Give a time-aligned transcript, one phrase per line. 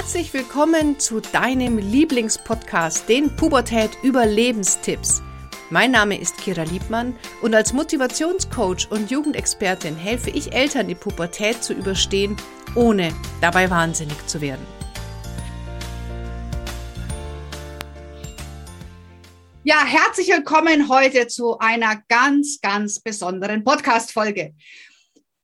[0.00, 5.20] Herzlich willkommen zu deinem Lieblingspodcast, den Pubertät Überlebenstipps.
[5.68, 11.62] Mein Name ist Kira Liebmann und als Motivationscoach und Jugendexpertin helfe ich Eltern, die Pubertät
[11.62, 12.34] zu überstehen,
[12.74, 13.12] ohne
[13.42, 14.66] dabei wahnsinnig zu werden.
[19.64, 24.54] Ja, herzlich willkommen heute zu einer ganz, ganz besonderen Podcast-Folge.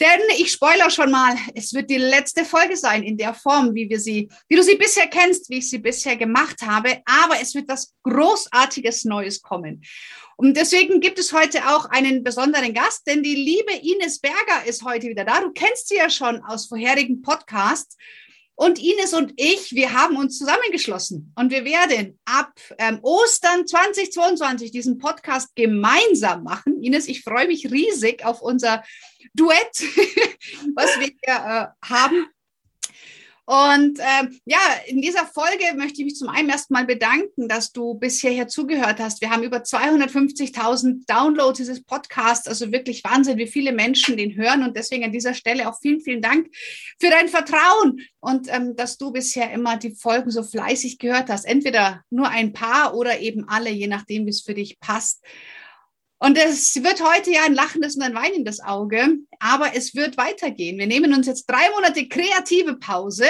[0.00, 3.88] Denn ich spoilere schon mal, es wird die letzte Folge sein in der Form, wie
[3.88, 7.00] wir sie, wie du sie bisher kennst, wie ich sie bisher gemacht habe.
[7.06, 9.82] Aber es wird was Großartiges Neues kommen.
[10.36, 14.84] Und deswegen gibt es heute auch einen besonderen Gast, denn die liebe Ines Berger ist
[14.84, 15.40] heute wieder da.
[15.40, 17.96] Du kennst sie ja schon aus vorherigen Podcasts.
[18.58, 24.70] Und Ines und ich, wir haben uns zusammengeschlossen und wir werden ab ähm, Ostern 2022
[24.70, 26.82] diesen Podcast gemeinsam machen.
[26.82, 28.82] Ines, ich freue mich riesig auf unser
[29.34, 29.74] Duett,
[30.74, 32.26] was wir hier äh, haben.
[33.46, 37.94] Und ähm, ja, in dieser Folge möchte ich mich zum einen erstmal bedanken, dass du
[37.94, 39.20] bis hierher zugehört hast.
[39.20, 44.64] Wir haben über 250.000 Downloads dieses Podcasts, also wirklich Wahnsinn, wie viele Menschen den hören.
[44.64, 46.48] Und deswegen an dieser Stelle auch vielen, vielen Dank
[47.00, 51.44] für dein Vertrauen und ähm, dass du bisher immer die Folgen so fleißig gehört hast.
[51.44, 55.22] Entweder nur ein paar oder eben alle, je nachdem, wie es für dich passt.
[56.18, 60.78] Und es wird heute ja ein lachendes und ein weinendes Auge, aber es wird weitergehen.
[60.78, 63.26] Wir nehmen uns jetzt drei Monate kreative Pause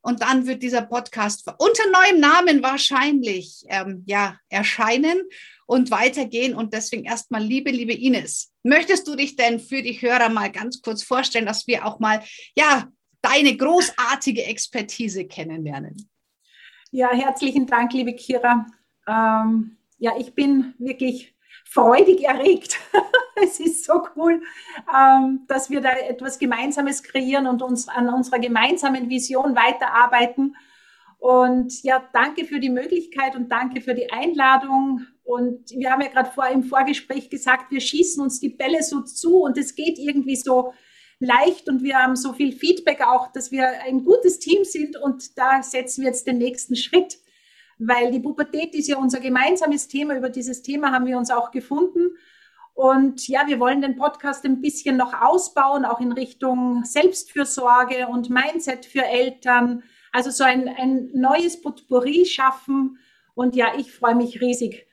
[0.00, 5.22] und dann wird dieser Podcast unter neuem Namen wahrscheinlich ähm, ja, erscheinen
[5.66, 6.54] und weitergehen.
[6.54, 10.80] Und deswegen erstmal, liebe, liebe Ines, möchtest du dich denn für die Hörer mal ganz
[10.80, 12.22] kurz vorstellen, dass wir auch mal
[12.56, 12.88] ja,
[13.22, 16.08] deine großartige Expertise kennenlernen?
[16.90, 18.66] Ja, herzlichen Dank, liebe Kira.
[19.08, 21.35] Ähm, ja, ich bin wirklich
[21.76, 22.78] freudig erregt.
[23.42, 24.42] es ist so cool,
[24.96, 30.56] ähm, dass wir da etwas Gemeinsames kreieren und uns an unserer gemeinsamen Vision weiterarbeiten.
[31.18, 35.02] Und ja, danke für die Möglichkeit und danke für die Einladung.
[35.22, 39.02] Und wir haben ja gerade vor im Vorgespräch gesagt, wir schießen uns die Bälle so
[39.02, 40.72] zu und es geht irgendwie so
[41.18, 45.36] leicht und wir haben so viel Feedback auch, dass wir ein gutes Team sind und
[45.36, 47.18] da setzen wir jetzt den nächsten Schritt
[47.78, 50.16] weil die Pubertät ist ja unser gemeinsames Thema.
[50.16, 52.16] Über dieses Thema haben wir uns auch gefunden.
[52.74, 58.28] Und ja, wir wollen den Podcast ein bisschen noch ausbauen, auch in Richtung Selbstfürsorge und
[58.28, 59.82] Mindset für Eltern.
[60.12, 62.98] Also so ein, ein neues Potpourri schaffen.
[63.34, 64.86] Und ja, ich freue mich riesig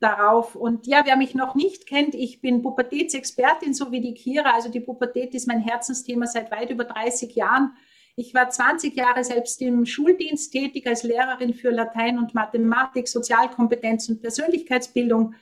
[0.00, 0.54] darauf.
[0.54, 4.52] Und ja, wer mich noch nicht kennt, ich bin Pubertätsexpertin, so wie die Kira.
[4.52, 7.76] Also die Pubertät ist mein Herzensthema seit weit über 30 Jahren.
[8.16, 14.08] Ich war 20 Jahre selbst im Schuldienst tätig als Lehrerin für Latein und Mathematik, Sozialkompetenz
[14.08, 15.34] und Persönlichkeitsbildung.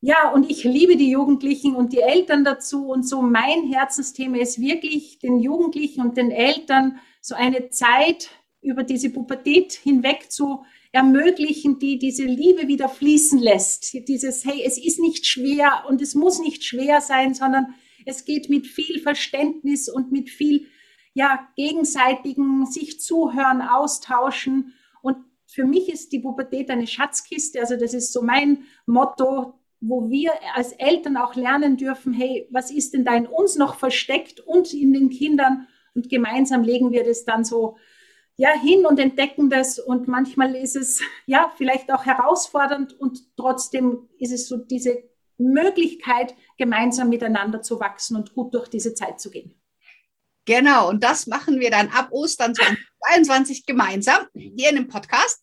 [0.00, 2.88] Ja, und ich liebe die Jugendlichen und die Eltern dazu.
[2.88, 8.30] Und so mein Herzensthema ist wirklich den Jugendlichen und den Eltern so eine Zeit
[8.62, 13.92] über diese Pubertät hinweg zu ermöglichen, die diese Liebe wieder fließen lässt.
[14.08, 18.50] Dieses, hey, es ist nicht schwer und es muss nicht schwer sein, sondern es geht
[18.50, 20.66] mit viel Verständnis und mit viel
[21.14, 24.74] ja, gegenseitigen sich zuhören, austauschen.
[25.02, 27.60] Und für mich ist die Pubertät eine Schatzkiste.
[27.60, 32.70] Also das ist so mein Motto, wo wir als Eltern auch lernen dürfen, hey, was
[32.70, 35.66] ist denn da in uns noch versteckt und in den Kindern?
[35.94, 37.76] Und gemeinsam legen wir das dann so
[38.36, 39.78] ja, hin und entdecken das.
[39.78, 45.02] Und manchmal ist es ja vielleicht auch herausfordernd und trotzdem ist es so diese
[45.36, 49.54] Möglichkeit, gemeinsam miteinander zu wachsen und gut durch diese Zeit zu gehen.
[50.44, 55.40] Genau, und das machen wir dann ab Ostern 2022 gemeinsam hier in dem Podcast.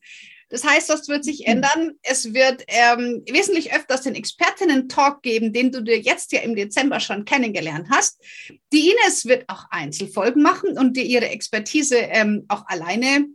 [0.49, 1.53] Das heißt, das wird sich mhm.
[1.53, 1.91] ändern.
[2.01, 6.99] Es wird ähm, wesentlich öfters den Expertinnen-Talk geben, den du dir jetzt ja im Dezember
[6.99, 8.19] schon kennengelernt hast.
[8.73, 13.27] Die Ines wird auch Einzelfolgen machen und dir ihre Expertise ähm, auch alleine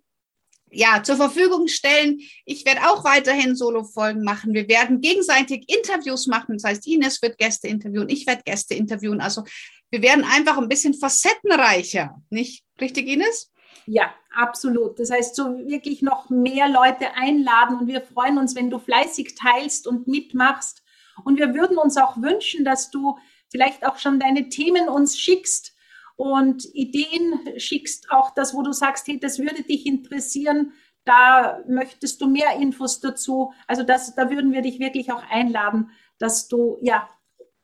[0.75, 2.21] ja, zur Verfügung stellen.
[2.45, 4.55] Ich werde auch weiterhin Solo-Folgen machen.
[4.55, 6.57] Wir werden gegenseitig Interviews machen.
[6.57, 9.21] Das heißt, Ines wird Gäste interviewen, ich werde Gäste interviewen.
[9.21, 9.45] Also
[9.91, 12.21] wir werden einfach ein bisschen facettenreicher.
[12.31, 13.53] Nicht richtig, Ines?
[13.87, 14.98] Ja, absolut.
[14.98, 19.34] Das heißt, so wirklich noch mehr Leute einladen und wir freuen uns, wenn du fleißig
[19.34, 20.83] teilst und mitmachst.
[21.25, 23.19] Und wir würden uns auch wünschen, dass du
[23.51, 25.73] vielleicht auch schon deine Themen uns schickst
[26.16, 30.72] und Ideen schickst, auch das, wo du sagst, hey, das würde dich interessieren,
[31.05, 33.53] da möchtest du mehr Infos dazu.
[33.66, 37.09] Also das, da würden wir dich wirklich auch einladen, dass du ja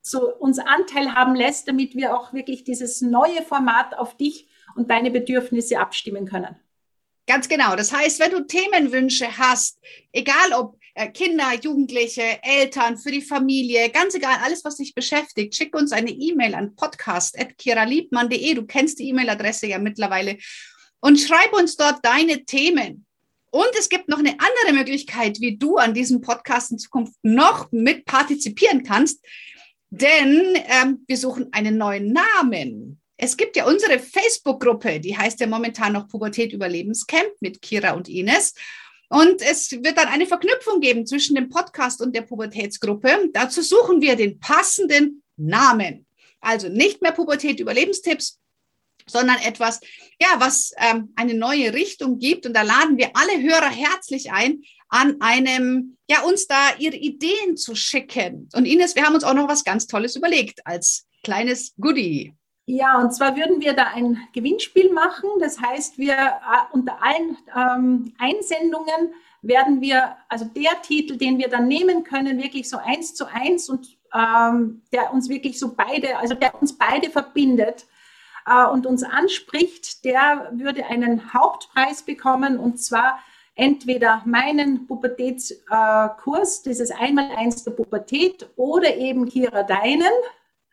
[0.02, 4.90] so uns Anteil haben lässt, damit wir auch wirklich dieses neue Format auf dich und
[4.90, 6.56] deine Bedürfnisse abstimmen können.
[7.26, 7.76] Ganz genau.
[7.76, 9.78] Das heißt, wenn du Themenwünsche hast,
[10.12, 10.79] egal ob
[11.14, 16.10] Kinder, Jugendliche, Eltern, für die Familie, ganz egal, alles, was dich beschäftigt, schick uns eine
[16.10, 18.54] E-Mail an podcast.kiraliebmann.de.
[18.54, 20.36] Du kennst die E-Mail-Adresse ja mittlerweile.
[21.00, 23.06] und schreib uns dort deine Themen.
[23.50, 27.72] Und es gibt noch eine andere Möglichkeit, wie du an diesem Podcast in Zukunft noch
[27.72, 29.24] mit partizipieren kannst,
[29.90, 33.00] denn ähm, wir suchen einen neuen Namen.
[33.16, 38.08] Es gibt ja unsere Facebook-Gruppe, die heißt ja momentan noch Pubertät Überlebenscamp mit Kira und
[38.08, 38.54] Ines.
[39.12, 43.30] Und es wird dann eine Verknüpfung geben zwischen dem Podcast und der Pubertätsgruppe.
[43.32, 46.06] Dazu suchen wir den passenden Namen.
[46.40, 48.38] Also nicht mehr Pubertät Überlebenstipps,
[49.08, 49.80] sondern etwas,
[50.20, 52.46] ja, was ähm, eine neue Richtung gibt.
[52.46, 57.56] Und da laden wir alle Hörer herzlich ein, an einem, ja, uns da ihre Ideen
[57.56, 58.48] zu schicken.
[58.54, 62.32] Und Ines, wir haben uns auch noch was ganz Tolles überlegt als kleines Goodie.
[62.72, 65.28] Ja, und zwar würden wir da ein Gewinnspiel machen.
[65.40, 69.12] Das heißt, wir äh, unter allen ähm, Einsendungen
[69.42, 73.68] werden wir, also der Titel, den wir dann nehmen können, wirklich so eins zu eins
[73.68, 77.86] und ähm, der uns wirklich so beide, also der uns beide verbindet,
[78.46, 83.18] äh, und uns anspricht, der würde einen Hauptpreis bekommen und zwar
[83.56, 90.12] entweder meinen Pubertätskurs, äh, dieses Einmaleins der Pubertät oder eben Kira deinen.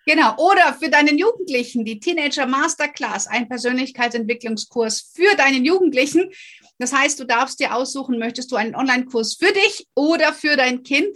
[0.08, 6.32] Genau, oder für deinen Jugendlichen die Teenager Masterclass, ein Persönlichkeitsentwicklungskurs für deinen Jugendlichen.
[6.78, 10.84] Das heißt, du darfst dir aussuchen, möchtest du einen Online-Kurs für dich oder für dein
[10.84, 11.14] Kind.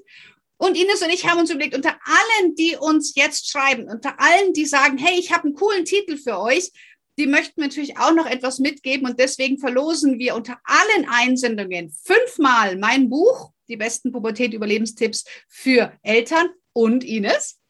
[0.57, 4.51] Und Ines und ich haben uns überlegt, unter allen, die uns jetzt schreiben, unter allen,
[4.51, 6.73] die sagen, hey, ich habe einen coolen Titel für euch,
[7.17, 9.07] die möchten natürlich auch noch etwas mitgeben.
[9.07, 16.49] Und deswegen verlosen wir unter allen Einsendungen fünfmal mein Buch, die besten Pubertät-Überlebenstipps für Eltern
[16.73, 17.60] und Ines.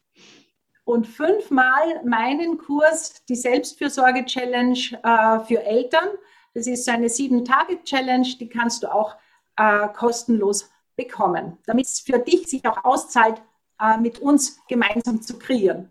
[0.84, 6.08] Und fünfmal meinen Kurs, die Selbstfürsorge-Challenge äh, für Eltern.
[6.54, 9.16] Das ist eine Sieben-Tage-Challenge, die kannst du auch
[9.56, 13.40] äh, kostenlos bekommen, damit es für dich sich auch auszahlt,
[13.80, 15.90] äh, mit uns gemeinsam zu kreieren.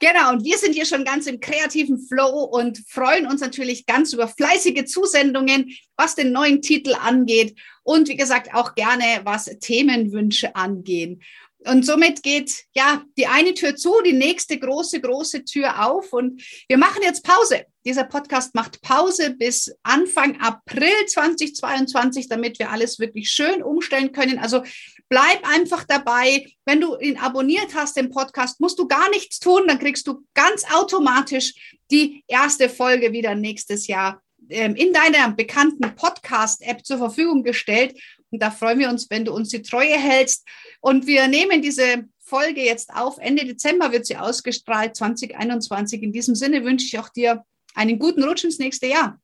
[0.00, 4.12] Genau, und wir sind hier schon ganz im kreativen Flow und freuen uns natürlich ganz
[4.12, 10.54] über fleißige Zusendungen, was den neuen Titel angeht und wie gesagt auch gerne, was Themenwünsche
[10.54, 11.20] angehen.
[11.66, 16.12] Und somit geht ja die eine Tür zu, die nächste große, große Tür auf.
[16.12, 17.64] Und wir machen jetzt Pause.
[17.84, 24.38] Dieser Podcast macht Pause bis Anfang April 2022, damit wir alles wirklich schön umstellen können.
[24.38, 24.62] Also
[25.08, 26.46] bleib einfach dabei.
[26.64, 29.64] Wenn du ihn abonniert hast, den Podcast, musst du gar nichts tun.
[29.66, 35.94] Dann kriegst du ganz automatisch die erste Folge wieder nächstes Jahr ähm, in deiner bekannten
[35.94, 37.98] Podcast-App zur Verfügung gestellt.
[38.30, 40.46] Und da freuen wir uns, wenn du uns die Treue hältst.
[40.80, 43.18] Und wir nehmen diese Folge jetzt auf.
[43.18, 46.02] Ende Dezember wird sie ausgestrahlt, 2021.
[46.02, 47.44] In diesem Sinne wünsche ich auch dir
[47.74, 49.20] einen guten Rutsch ins nächste Jahr.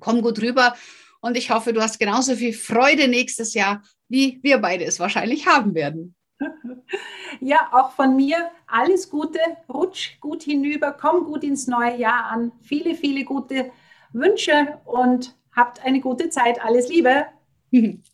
[0.00, 0.74] Komm gut rüber.
[1.20, 5.46] Und ich hoffe, du hast genauso viel Freude nächstes Jahr, wie wir beide es wahrscheinlich
[5.46, 6.14] haben werden.
[7.40, 9.40] Ja, auch von mir alles Gute.
[9.68, 12.52] Rutsch gut hinüber, komm gut ins neue Jahr an.
[12.62, 13.72] Viele, viele gute
[14.12, 16.64] Wünsche und habt eine gute Zeit.
[16.64, 17.26] Alles Liebe.